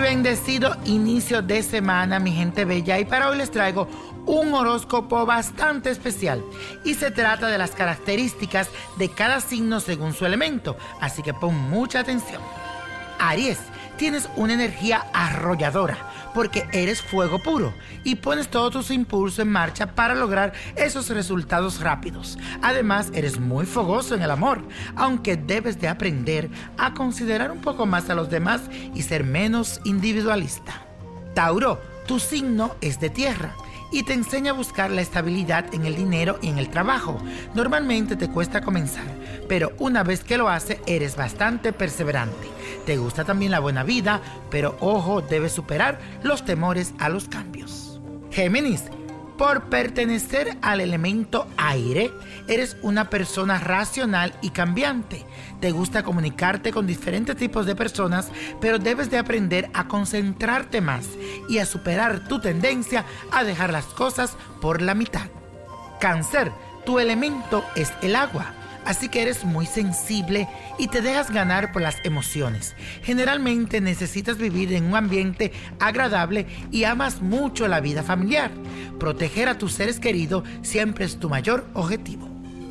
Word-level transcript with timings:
Bendecido 0.00 0.76
inicio 0.84 1.42
de 1.42 1.62
semana, 1.62 2.18
mi 2.18 2.32
gente 2.32 2.64
bella. 2.64 2.98
Y 2.98 3.04
para 3.04 3.28
hoy 3.28 3.38
les 3.38 3.50
traigo 3.50 3.88
un 4.26 4.54
horóscopo 4.54 5.26
bastante 5.26 5.90
especial. 5.90 6.42
Y 6.84 6.94
se 6.94 7.10
trata 7.10 7.48
de 7.48 7.58
las 7.58 7.70
características 7.70 8.68
de 8.98 9.08
cada 9.08 9.40
signo 9.40 9.80
según 9.80 10.14
su 10.14 10.26
elemento. 10.26 10.76
Así 11.00 11.22
que 11.22 11.34
pon 11.34 11.54
mucha 11.54 12.00
atención. 12.00 12.42
Aries, 13.18 13.58
tienes 13.96 14.28
una 14.36 14.54
energía 14.54 15.06
arrolladora 15.12 15.96
porque 16.36 16.68
eres 16.70 17.00
fuego 17.00 17.38
puro 17.38 17.72
y 18.04 18.16
pones 18.16 18.48
todos 18.48 18.70
tus 18.70 18.90
impulsos 18.90 19.38
en 19.38 19.50
marcha 19.50 19.94
para 19.94 20.14
lograr 20.14 20.52
esos 20.76 21.08
resultados 21.08 21.80
rápidos. 21.80 22.36
Además, 22.60 23.10
eres 23.14 23.40
muy 23.40 23.64
fogoso 23.64 24.14
en 24.14 24.20
el 24.20 24.30
amor, 24.30 24.60
aunque 24.96 25.38
debes 25.38 25.80
de 25.80 25.88
aprender 25.88 26.50
a 26.76 26.92
considerar 26.92 27.50
un 27.50 27.62
poco 27.62 27.86
más 27.86 28.10
a 28.10 28.14
los 28.14 28.28
demás 28.28 28.60
y 28.94 29.00
ser 29.00 29.24
menos 29.24 29.80
individualista. 29.84 30.74
Tauro, 31.32 31.80
tu 32.06 32.20
signo 32.20 32.76
es 32.80 33.00
de 33.00 33.10
tierra 33.10 33.54
y 33.90 34.02
te 34.02 34.12
enseña 34.12 34.52
a 34.52 34.54
buscar 34.54 34.90
la 34.90 35.00
estabilidad 35.00 35.72
en 35.74 35.86
el 35.86 35.96
dinero 35.96 36.38
y 36.42 36.48
en 36.48 36.58
el 36.58 36.68
trabajo. 36.68 37.18
Normalmente 37.54 38.16
te 38.16 38.28
cuesta 38.28 38.60
comenzar, 38.60 39.06
pero 39.48 39.72
una 39.78 40.02
vez 40.02 40.24
que 40.24 40.38
lo 40.38 40.48
hace 40.48 40.80
eres 40.86 41.16
bastante 41.16 41.72
perseverante. 41.72 42.48
Te 42.84 42.96
gusta 42.96 43.24
también 43.24 43.52
la 43.52 43.60
buena 43.60 43.82
vida, 43.82 44.20
pero 44.50 44.76
ojo, 44.80 45.20
debes 45.20 45.52
superar 45.52 45.98
los 46.22 46.44
temores 46.44 46.94
a 46.98 47.08
los 47.08 47.28
cambios. 47.28 48.00
Géminis, 48.30 48.84
por 49.36 49.64
pertenecer 49.64 50.56
al 50.62 50.80
elemento 50.80 51.46
aire, 51.56 52.12
eres 52.48 52.76
una 52.82 53.10
persona 53.10 53.58
racional 53.58 54.34
y 54.42 54.50
cambiante. 54.50 55.24
Te 55.60 55.70
gusta 55.70 56.02
comunicarte 56.02 56.72
con 56.72 56.86
diferentes 56.86 57.36
tipos 57.36 57.66
de 57.66 57.76
personas, 57.76 58.30
pero 58.60 58.78
debes 58.78 59.10
de 59.10 59.18
aprender 59.18 59.70
a 59.74 59.88
concentrarte 59.88 60.80
más 60.80 61.06
y 61.48 61.58
a 61.58 61.66
superar 61.66 62.26
tu 62.28 62.40
tendencia 62.40 63.04
a 63.30 63.44
dejar 63.44 63.72
las 63.72 63.86
cosas 63.86 64.36
por 64.60 64.82
la 64.82 64.94
mitad. 64.94 65.26
Cáncer, 66.00 66.52
tu 66.84 66.98
elemento 66.98 67.64
es 67.74 67.92
el 68.02 68.16
agua 68.16 68.54
así 68.86 69.08
que 69.08 69.22
eres 69.22 69.44
muy 69.44 69.66
sensible 69.66 70.48
y 70.78 70.88
te 70.88 71.02
dejas 71.02 71.30
ganar 71.30 71.72
por 71.72 71.82
las 71.82 71.96
emociones. 72.04 72.74
Generalmente 73.02 73.80
necesitas 73.80 74.38
vivir 74.38 74.72
en 74.72 74.84
un 74.84 74.96
ambiente 74.96 75.52
agradable 75.80 76.46
y 76.70 76.84
amas 76.84 77.20
mucho 77.20 77.68
la 77.68 77.80
vida 77.80 78.02
familiar. 78.02 78.50
Proteger 78.98 79.48
a 79.48 79.58
tus 79.58 79.72
seres 79.72 80.00
queridos 80.00 80.44
siempre 80.62 81.04
es 81.04 81.18
tu 81.18 81.28
mayor 81.28 81.66
objetivo. 81.74 82.28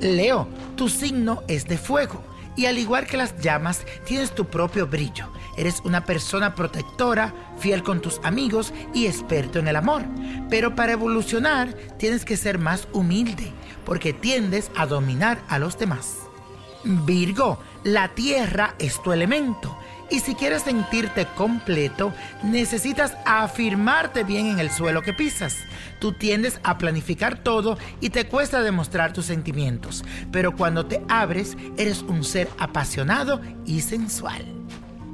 Leo, 0.00 0.48
tu 0.76 0.88
signo 0.88 1.42
es 1.48 1.66
de 1.66 1.76
fuego 1.76 2.27
y 2.58 2.66
al 2.66 2.76
igual 2.76 3.06
que 3.06 3.16
las 3.16 3.38
llamas, 3.38 3.86
tienes 4.04 4.34
tu 4.34 4.46
propio 4.46 4.88
brillo. 4.88 5.28
Eres 5.56 5.80
una 5.84 6.04
persona 6.04 6.56
protectora, 6.56 7.32
fiel 7.56 7.84
con 7.84 8.00
tus 8.02 8.20
amigos 8.24 8.74
y 8.92 9.06
experto 9.06 9.60
en 9.60 9.68
el 9.68 9.76
amor. 9.76 10.02
Pero 10.50 10.74
para 10.74 10.92
evolucionar 10.92 11.72
tienes 11.98 12.24
que 12.24 12.36
ser 12.36 12.58
más 12.58 12.88
humilde 12.92 13.52
porque 13.84 14.12
tiendes 14.12 14.72
a 14.74 14.86
dominar 14.86 15.40
a 15.48 15.60
los 15.60 15.78
demás. 15.78 16.16
Virgo, 16.82 17.60
la 17.84 18.08
tierra 18.08 18.74
es 18.80 19.00
tu 19.04 19.12
elemento. 19.12 19.77
Y 20.10 20.20
si 20.20 20.34
quieres 20.34 20.62
sentirte 20.62 21.26
completo, 21.36 22.12
necesitas 22.42 23.16
afirmarte 23.26 24.24
bien 24.24 24.46
en 24.46 24.58
el 24.58 24.70
suelo 24.70 25.02
que 25.02 25.12
pisas. 25.12 25.56
Tú 26.00 26.12
tiendes 26.12 26.60
a 26.62 26.78
planificar 26.78 27.38
todo 27.42 27.78
y 28.00 28.10
te 28.10 28.26
cuesta 28.26 28.62
demostrar 28.62 29.12
tus 29.12 29.26
sentimientos, 29.26 30.04
pero 30.32 30.56
cuando 30.56 30.86
te 30.86 31.02
abres, 31.08 31.56
eres 31.76 32.02
un 32.02 32.24
ser 32.24 32.48
apasionado 32.58 33.40
y 33.66 33.82
sensual. 33.82 34.44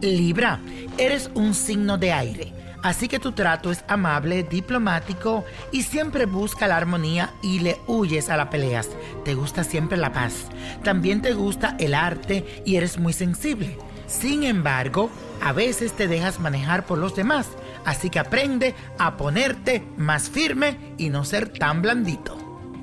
Libra, 0.00 0.58
eres 0.98 1.30
un 1.34 1.54
signo 1.54 1.98
de 1.98 2.12
aire 2.12 2.60
Así 2.82 3.08
que 3.08 3.18
tu 3.18 3.32
trato 3.32 3.70
es 3.70 3.84
amable, 3.88 4.42
diplomático 4.42 5.44
y 5.70 5.82
siempre 5.82 6.24
busca 6.24 6.66
la 6.66 6.78
armonía 6.78 7.34
y 7.42 7.60
le 7.60 7.78
huyes 7.86 8.30
a 8.30 8.36
las 8.36 8.48
peleas. 8.48 8.88
Te 9.24 9.34
gusta 9.34 9.64
siempre 9.64 9.98
la 9.98 10.12
paz. 10.12 10.46
También 10.82 11.20
te 11.20 11.34
gusta 11.34 11.76
el 11.78 11.94
arte 11.94 12.62
y 12.64 12.76
eres 12.76 12.98
muy 12.98 13.12
sensible. 13.12 13.76
Sin 14.10 14.42
embargo, 14.42 15.08
a 15.40 15.52
veces 15.52 15.92
te 15.92 16.08
dejas 16.08 16.40
manejar 16.40 16.84
por 16.84 16.98
los 16.98 17.14
demás. 17.14 17.48
Así 17.84 18.10
que 18.10 18.18
aprende 18.18 18.74
a 18.98 19.16
ponerte 19.16 19.82
más 19.96 20.28
firme 20.28 20.76
y 20.98 21.08
no 21.08 21.24
ser 21.24 21.48
tan 21.48 21.80
blandito. 21.80 22.36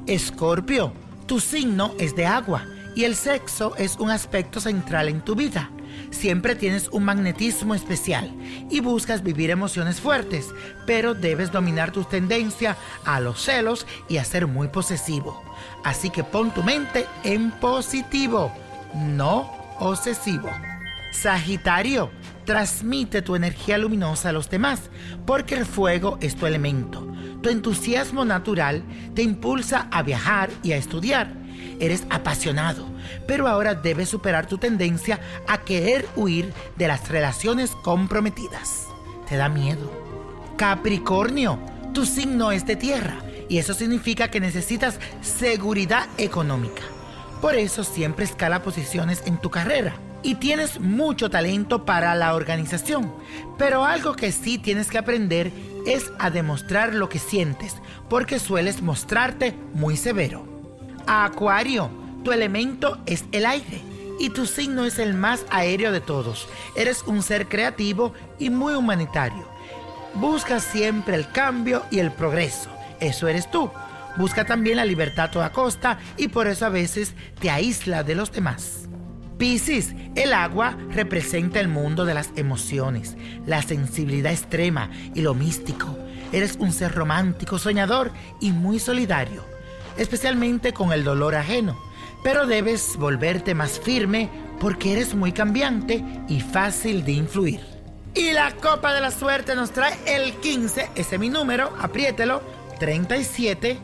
Escorpio, 0.07 0.94
tu 1.27 1.39
signo 1.39 1.94
es 2.00 2.15
de 2.15 2.25
agua 2.25 2.65
y 2.95 3.03
el 3.03 3.15
sexo 3.15 3.75
es 3.75 3.97
un 3.97 4.09
aspecto 4.09 4.59
central 4.59 5.09
en 5.09 5.21
tu 5.21 5.35
vida 5.35 5.69
siempre 6.12 6.56
tienes 6.56 6.89
un 6.89 7.03
magnetismo 7.03 7.75
especial 7.75 8.31
y 8.69 8.79
buscas 8.79 9.24
vivir 9.24 9.50
emociones 9.50 10.00
fuertes, 10.00 10.50
pero 10.85 11.13
debes 11.13 11.51
dominar 11.51 11.91
tu 11.91 12.03
tendencia 12.03 12.77
a 13.06 13.19
los 13.19 13.41
celos 13.41 13.85
y 14.09 14.18
a 14.18 14.25
ser 14.25 14.47
muy 14.47 14.68
posesivo. 14.68 15.41
Así 15.83 16.09
que 16.09 16.24
pon 16.24 16.51
tu 16.51 16.63
mente 16.63 17.06
en 17.24 17.51
positivo, 17.51 18.51
no 18.95 19.51
obsesivo. 19.79 20.50
Sagitario, 21.12 22.12
transmite 22.45 23.21
tu 23.21 23.36
energía 23.36 23.77
luminosa 23.77 24.30
a 24.30 24.31
los 24.31 24.50
demás, 24.50 24.89
porque 25.25 25.56
el 25.56 25.65
fuego 25.65 26.18
es 26.21 26.36
tu 26.36 26.45
elemento. 26.45 27.07
Tu 27.42 27.50
entusiasmo 27.50 28.25
natural 28.25 28.83
te 29.13 29.21
impulsa 29.21 29.88
a 29.92 30.01
viajar 30.01 30.50
y 30.63 30.71
a 30.71 30.77
estudiar. 30.77 31.33
Eres 31.80 32.06
apasionado, 32.09 32.88
pero 33.27 33.48
ahora 33.48 33.75
debes 33.75 34.09
superar 34.09 34.48
tu 34.48 34.57
tendencia 34.57 35.19
a 35.48 35.59
querer 35.59 36.07
huir 36.15 36.51
de 36.77 36.88
las 36.88 37.10
relaciones 37.10 37.71
comprometidas. 37.83 38.86
Te 39.27 39.38
da 39.38 39.50
miedo. 39.50 39.92
Capricornio, 40.57 41.60
tu 41.94 42.06
signo 42.06 42.51
es 42.51 42.65
de 42.65 42.75
tierra 42.75 43.19
y 43.50 43.60
eso 43.60 43.74
significa 43.74 44.30
que 44.30 44.39
necesitas 44.39 45.00
seguridad 45.21 46.07
económica. 46.18 46.81
Por 47.42 47.56
eso 47.56 47.83
siempre 47.83 48.25
escala 48.25 48.63
posiciones 48.63 49.21
en 49.27 49.38
tu 49.38 49.51
carrera 49.51 49.95
y 50.24 50.36
tienes 50.36 50.80
mucho 50.80 51.30
talento 51.30 51.86
para 51.86 52.16
la 52.16 52.36
organización. 52.36 53.14
Pero 53.58 53.86
algo 53.86 54.16
que 54.16 54.31
sí 54.31 54.58
tienes 54.58 54.90
que 54.90 54.98
aprender 54.98 55.52
es 55.86 56.12
a 56.19 56.30
demostrar 56.30 56.94
lo 56.94 57.10
que 57.10 57.19
sientes, 57.19 57.75
porque 58.10 58.40
sueles 58.40 58.81
mostrarte 58.81 59.56
muy 59.74 59.98
severo. 59.98 60.46
Acuario, 61.06 61.90
tu 62.24 62.31
elemento 62.31 62.98
es 63.06 63.24
el 63.31 63.46
aire 63.46 63.81
y 64.19 64.31
tu 64.31 64.46
signo 64.46 64.86
es 64.86 65.00
el 65.00 65.14
más 65.14 65.46
aéreo 65.50 65.92
de 65.92 66.02
todos. 66.02 66.48
Eres 66.75 67.04
un 67.04 67.24
ser 67.24 67.48
creativo 67.48 68.13
y 68.40 68.50
muy 68.50 68.74
humanitario. 68.74 69.48
Buscas 70.16 70.63
siempre 70.63 71.16
el 71.16 71.31
cambio 71.31 71.84
y 71.92 72.00
el 72.00 72.12
progreso. 72.12 72.70
Eso 73.00 73.28
eres 73.28 73.50
tú. 73.50 73.70
Busca 74.18 74.46
también 74.46 74.78
la 74.78 74.86
libertad 74.86 75.25
a 75.25 75.31
toda 75.31 75.52
costa 75.52 76.00
y 76.18 76.30
por 76.30 76.48
eso 76.48 76.66
a 76.66 76.70
veces 76.70 77.13
te 77.40 77.52
aísla 77.52 78.04
de 78.04 78.16
los 78.16 78.31
demás. 78.31 78.88
Piscis, 79.38 79.94
el 80.16 80.34
agua 80.34 80.78
representa 80.89 81.60
el 81.60 81.68
mundo 81.68 82.06
de 82.06 82.16
las 82.16 82.31
emociones, 82.36 83.16
la 83.45 83.62
sensibilidad 83.62 84.31
extrema 84.31 84.89
y 85.13 85.22
lo 85.22 85.36
místico. 85.36 85.95
Eres 86.31 86.56
un 86.60 86.74
ser 86.74 86.95
romántico, 86.95 87.60
soñador 87.60 88.12
y 88.42 88.51
muy 88.51 88.80
solidario, 88.80 89.44
especialmente 89.98 90.74
con 90.74 90.92
el 90.92 91.04
dolor 91.04 91.36
ajeno. 91.36 91.78
Pero 92.24 92.48
debes 92.48 92.98
volverte 92.98 93.54
más 93.54 93.80
firme 93.80 94.30
porque 94.60 94.94
eres 94.94 95.13
muy 95.13 95.31
cambiante 95.31 96.04
y 96.28 96.42
fácil 96.42 97.06
de 97.06 97.12
influir. 97.12 97.60
Y 98.16 98.31
la 98.31 98.51
copa 98.56 98.95
de 98.95 99.01
la 99.01 99.12
suerte 99.12 99.56
nos 99.56 99.69
trae 99.72 99.95
el 100.07 100.34
15, 100.34 100.89
ese 100.95 101.16
es 101.16 101.19
mi 101.19 101.30
número, 101.30 101.72
apriételo, 101.80 102.42
37 102.80 103.78